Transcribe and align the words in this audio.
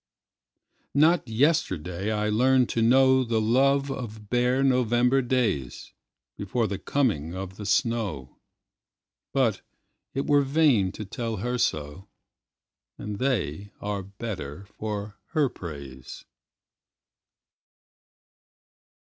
Not 0.95 1.27
yesterday 1.27 2.11
I 2.11 2.27
learned 2.29 2.69
to 2.69 2.81
knowThe 2.81 3.39
love 3.39 3.91
of 3.91 4.31
bare 4.31 4.63
November 4.63 5.21
daysBefore 5.21 6.67
the 6.67 6.79
coming 6.83 7.35
of 7.35 7.57
the 7.57 7.67
snow; 7.67 8.39
But 9.31 9.61
it 10.15 10.25
were 10.25 10.41
vain 10.41 10.91
to 10.93 11.05
tell 11.05 11.35
her 11.37 11.59
so, 11.59 12.07
And 12.97 13.19
they 13.19 13.73
are 13.79 14.01
better 14.01 14.65
for 14.65 15.19
her 15.35 15.49
praise. 15.49 16.25